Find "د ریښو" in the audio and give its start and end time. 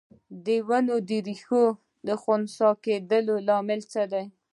1.09-1.65